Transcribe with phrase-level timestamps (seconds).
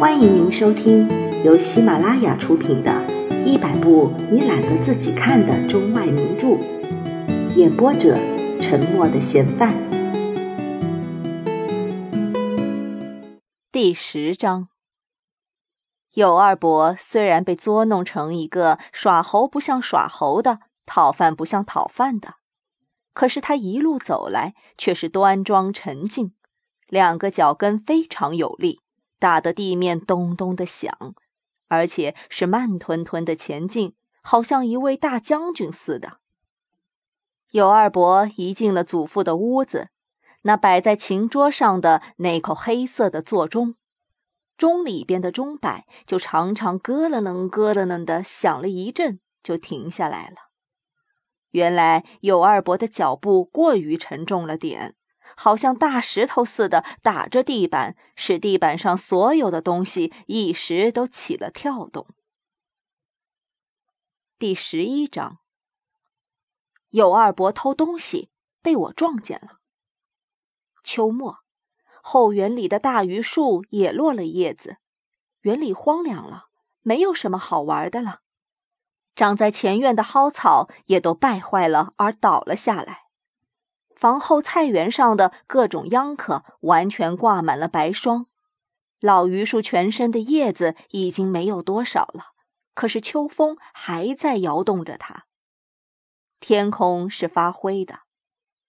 [0.00, 1.06] 欢迎您收听
[1.44, 2.90] 由喜马拉雅出品的
[3.44, 6.46] 《一百部你懒得自己看的中外名著》，
[7.54, 8.16] 演播者：
[8.62, 9.74] 沉默的嫌犯。
[13.70, 14.68] 第十章，
[16.14, 22.36] 有二伯虽然被捉弄成一个耍猴不像耍猴的，讨饭不像讨饭的，
[23.12, 26.32] 可是他一路走来却是端庄沉静，
[26.88, 28.80] 两个脚跟非常有力。
[29.20, 31.14] 打得地面咚咚的响，
[31.68, 36.18] 而且是慢吞吞的前进，好像一位大将军似的。
[37.50, 39.90] 有二伯一进了祖父的屋子，
[40.42, 43.74] 那摆在琴桌上的那口黑色的座钟，
[44.56, 50.36] 钟里边的钟摆就常常咯了楞咯了楞的响了一阵，就停下来了。
[51.50, 54.94] 原来有二伯的脚步过于沉重了点。
[55.42, 62.06] 好像大石头似的打着地板，使地板上所有的东西一时都起了跳动。
[64.38, 65.38] 第十一章，
[66.90, 68.28] 有二伯偷东西
[68.60, 69.60] 被我撞见了。
[70.84, 71.38] 秋末，
[72.02, 74.76] 后园里的大榆树也落了叶子，
[75.40, 76.48] 园里荒凉了，
[76.82, 78.20] 没有什么好玩的了。
[79.16, 83.09] 长在前院的蒿草也都败坏了而倒了下来。
[84.00, 88.28] 房后菜园上的各种秧棵完全挂满了白霜，
[88.98, 92.28] 老榆树全身的叶子已经没有多少了，
[92.72, 95.26] 可是秋风还在摇动着它。
[96.40, 98.00] 天空是发灰的，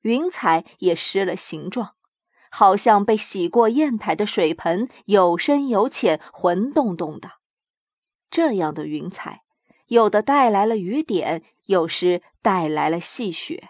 [0.00, 1.94] 云彩也失了形状，
[2.50, 7.34] 好像被洗过砚台的水盆，有深有浅，浑洞洞的。
[8.28, 9.42] 这样的云彩，
[9.86, 13.68] 有的带来了雨点，有时带来了细雪。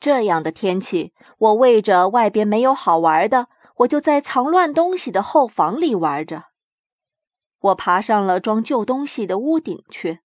[0.00, 6.46] 这样的天气，我为着外边没有好玩的，我就在藏乱东西的后房里玩着。
[7.60, 10.20] 我爬上了装旧东西的屋顶去，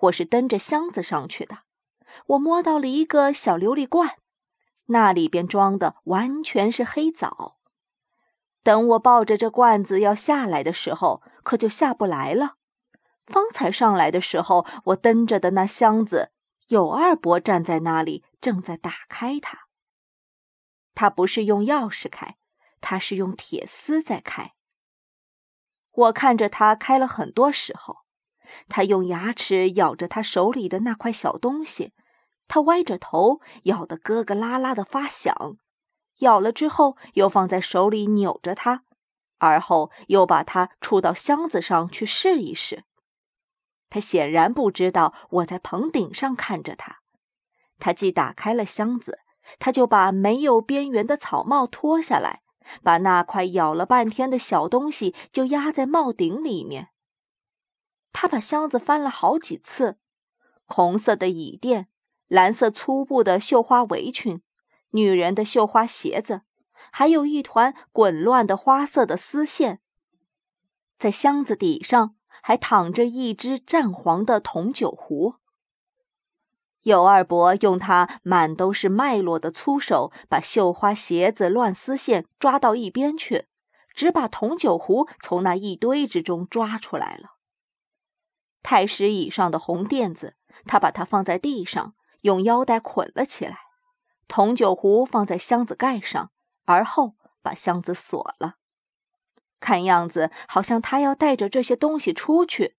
[0.00, 1.58] 我是蹬着箱子上去的。
[2.28, 4.16] 我摸到了一个小琉璃罐，
[4.86, 7.58] 那里边装的完全是黑枣。
[8.62, 12.54] 等我抱着这罐子要下来的时候，可就下不来了。
[13.26, 16.31] 方才上来的时候，我蹬着的那箱子。
[16.72, 19.66] 有二伯站在那里，正在打开它。
[20.94, 22.38] 他不是用钥匙开，
[22.80, 24.54] 他是用铁丝在开。
[25.90, 27.98] 我看着他开了很多时候，
[28.70, 31.92] 他用牙齿咬着他手里的那块小东西，
[32.48, 35.58] 他歪着头咬得咯咯啦啦的发响，
[36.20, 38.84] 咬了之后又放在手里扭着它，
[39.36, 42.84] 而后又把它触到箱子上去试一试。
[43.92, 47.02] 他显然不知道我在棚顶上看着他。
[47.78, 49.18] 他既打开了箱子，
[49.58, 52.40] 他就把没有边缘的草帽脱下来，
[52.82, 56.88] 把那块咬了半天的小东西就压在帽顶里面。
[58.14, 59.98] 他把箱子翻了好几次，
[60.64, 61.88] 红色的椅垫，
[62.28, 64.40] 蓝色粗布的绣花围裙，
[64.92, 66.44] 女人的绣花鞋子，
[66.90, 69.80] 还有一团滚乱的花色的丝线，
[70.96, 72.16] 在箱子底上。
[72.42, 75.36] 还躺着一只湛黄的铜酒壶。
[76.82, 83.46] 有二伯用他满都是脉络的粗手，把绣花鞋子、乱丝线抓到一边去，
[83.94, 87.36] 只把铜酒壶从那一堆之中抓出来了。
[88.64, 90.34] 太师椅上的红垫子，
[90.66, 93.58] 他把它放在地上，用腰带捆了起来。
[94.26, 96.32] 铜酒壶放在箱子盖上，
[96.64, 98.56] 而后把箱子锁了。
[99.62, 102.74] 看样子，好像他要带着这些东西出去。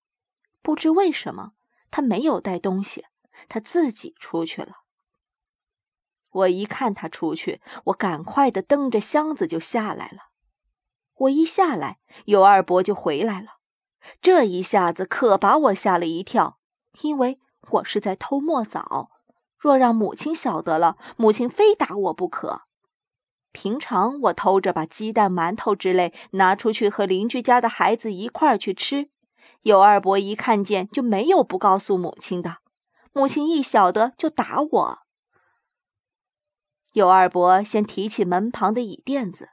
[0.61, 1.53] 不知为什么，
[1.89, 3.05] 他没有带东西，
[3.47, 4.83] 他自己出去了。
[6.29, 10.31] 我一看他出去，我赶快的蹬着箱子就下来了。
[11.15, 13.59] 我一下来，有二伯就回来了。
[14.21, 16.59] 这一下子可把我吓了一跳，
[17.01, 17.39] 因为
[17.69, 19.11] 我是在偷墨枣。
[19.57, 22.63] 若让母亲晓得了，母亲非打我不可。
[23.53, 29.09] 平常我偷着把鸡蛋、馒头之类拿出去和邻居家的孩子一块儿去吃，
[29.61, 32.57] 有二伯一看见就没有不告诉母亲的，
[33.13, 34.99] 母亲一晓得就打我。
[36.93, 39.49] 有二伯先提起门旁的椅垫子，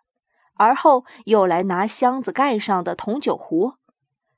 [0.54, 3.74] 而后又来拿箱子盖上的铜酒壶，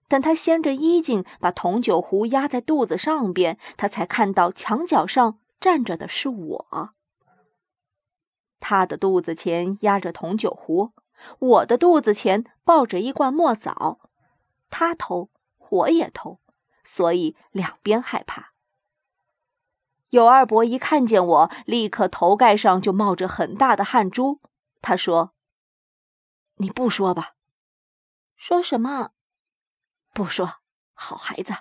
[0.08, 6.94] 等他掀着衣襟把铜酒壶压在肚子上边，他才看到墙角上站着的是我。
[8.64, 10.92] 他的肚子前压着铜酒壶，
[11.40, 13.98] 我的肚子前抱着一罐墨枣。
[14.70, 15.30] 他偷，
[15.68, 16.40] 我也偷，
[16.84, 18.52] 所以两边害怕。
[20.10, 24.40] 有二伯一看见我，立刻头盖上就冒着很大的汗珠。
[24.80, 25.34] 他说
[26.58, 27.34] ：“你不说吧？”
[28.36, 29.10] 说什么？
[30.12, 30.60] 不说，
[30.94, 31.52] 好孩子。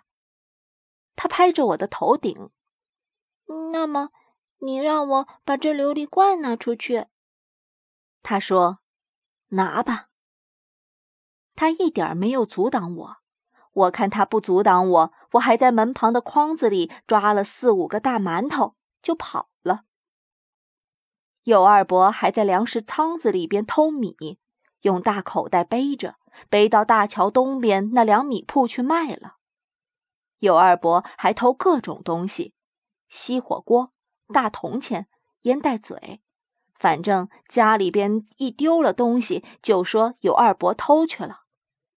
[1.16, 2.52] 他拍着我的头顶。
[3.72, 4.12] 那么，
[4.64, 7.08] 你让我把这琉璃罐拿出去。
[8.24, 8.80] 他说
[9.50, 10.08] ：“拿吧。”
[11.56, 13.18] 他一点没有阻挡我。
[13.74, 19.86] 我看他不阻挡我，我还在门旁的筐子里抓了四五个大馒头，就跑了。
[21.44, 24.40] 有二伯还在粮食仓子里边偷米，
[24.82, 26.18] 用大口袋背着，
[26.50, 29.38] 背到大桥东边那粮米铺去卖了。
[30.40, 32.54] 有二伯还偷各种东西：
[33.08, 33.94] 锡火锅、
[34.32, 35.08] 大铜钱、
[35.44, 36.22] 烟袋嘴，
[36.74, 41.42] 反正家里边一丢了东西，就说有二伯偷去了。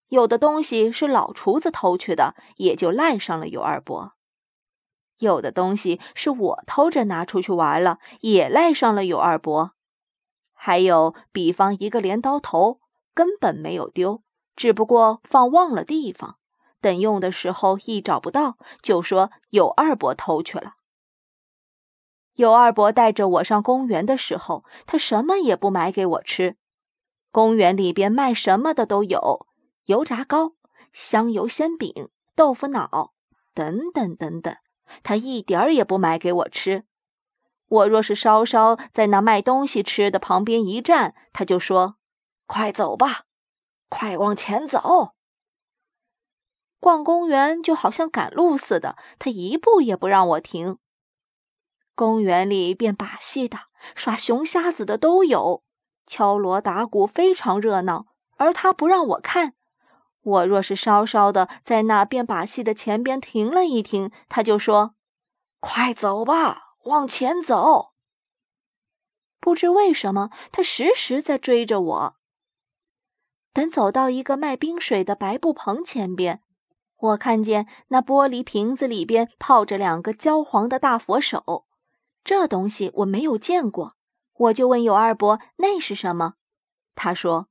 [0.08, 4.12] 有的东西是老厨子偷去的，也就赖上了尤二伯；
[5.18, 9.72] 有的东西是我偷着拿出去玩了，也赖上了尤二伯。
[10.52, 12.80] 还有，比方一个镰刀头，
[13.12, 14.22] 根本没有丢，
[14.54, 16.36] 只不过放忘了地方，
[16.80, 20.74] 等用的时候一找不到，就说有二伯偷去了。
[22.34, 26.56] 有二伯带着我上公园的时候，他什么也不买给我吃。
[27.30, 29.46] 公园里边卖什么的都有。
[29.86, 30.54] 油炸糕、
[30.92, 33.12] 香油鲜饼、豆腐脑，
[33.52, 34.56] 等等等等，
[35.02, 36.84] 他一点儿也不买给我吃。
[37.68, 41.96] 我若是稍稍在那卖东西吃的旁边一站，他就说
[42.46, 43.24] ：“快走吧，
[43.90, 45.10] 快往前走。”
[46.80, 50.78] 逛公园就好像赶路似的，他一步也不让我停。
[51.94, 53.58] 公园里变把戏的、
[53.94, 55.62] 耍熊瞎子的都有，
[56.06, 58.06] 敲锣打鼓非常热闹，
[58.36, 59.54] 而他不让我看。
[60.22, 64.94] 我若是稍稍的在那变把戏的前边停了一停，他就说
[65.60, 67.92] ：“快走吧，往前走。”
[69.38, 72.16] 不知为什么，他时时在追着我。
[73.52, 76.40] 等走到一个卖冰水的白布棚前边，
[76.96, 81.63] 我看见那玻璃瓶子里边泡着两个焦黄的大佛手，
[82.24, 83.94] 这东西我没有见过，
[84.32, 86.34] 我就问有二伯那是什么，
[86.94, 87.48] 他说：“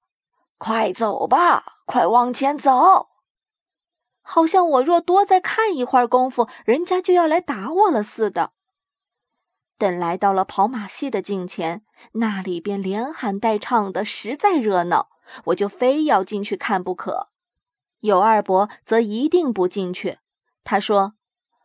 [0.57, 3.09] 快走吧。”快往前走！
[4.21, 8.53] 好像我若多再看一会儿功夫，人家就要来打我了似的。
[9.77, 11.83] 等来到了跑马戏的近前，
[12.13, 15.09] 那里边连喊带唱的，实在热闹，
[15.47, 17.27] 我就非要进去看不可。
[17.99, 20.19] 有二伯则一定不进去，
[20.63, 21.15] 他说：“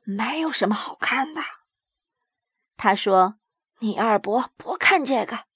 [0.03, 1.41] 没有什么好看的。”
[2.79, 3.35] 他说
[3.81, 5.47] ：“你二伯不看这个。”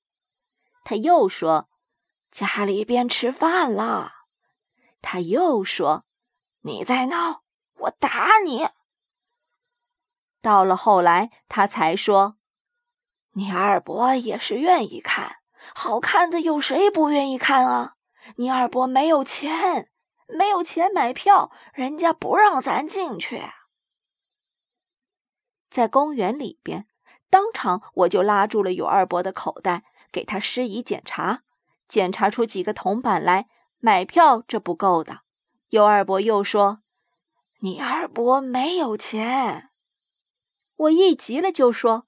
[0.84, 1.70] 他又说
[2.32, 4.12] ：“家里边吃饭了。”
[5.00, 6.04] 他又说
[6.62, 7.44] ：“你再闹，
[7.78, 8.68] 我打你。”
[10.42, 12.36] 到了后来，他才说
[13.34, 15.36] ：“你二伯也是愿意看，
[15.74, 17.94] 好看的有谁不愿意看啊？
[18.34, 19.88] 你二伯没有钱，
[20.26, 23.44] 没有钱买票，人家不让咱进去。”
[25.70, 26.88] 在公园里边，
[27.32, 31.44] 当场我就拉住了有二伯的口袋，给他施以检查，
[31.88, 33.48] 检查出几个铜板来。
[33.78, 35.20] 买票这不够的，
[35.70, 36.82] 尤二伯又说
[37.60, 39.70] ：“你二伯没有钱。”
[40.76, 42.06] 我一急了就说：“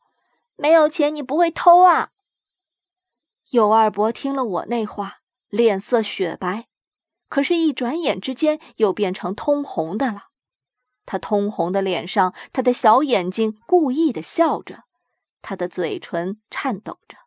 [0.56, 2.10] 没有钱你不会偷啊？”
[3.50, 6.68] 尤二伯听了我那话，脸色雪白，
[7.30, 10.24] 可是，一转眼之间又变成通红的了。
[11.06, 14.84] 他通红的脸上，他的小眼睛故意的笑着，
[15.44, 17.18] 他的嘴唇颤抖着。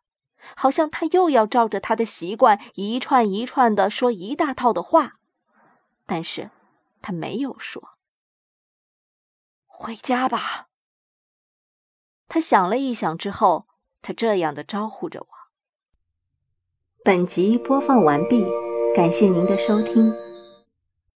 [0.56, 5.18] 好像他又要照着他的习惯一串一串的说一大套的话，
[6.06, 6.50] 但是
[7.00, 7.96] 他没有说。
[9.66, 10.68] 回家吧。
[12.28, 13.66] 他想了一想之后，
[14.00, 15.28] 他这样的招呼着我。
[17.04, 18.44] 本集播放完毕，
[18.96, 20.27] 感谢您的收听。